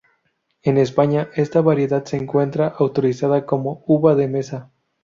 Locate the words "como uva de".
3.45-4.27